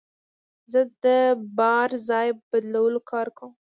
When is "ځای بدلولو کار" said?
2.09-3.27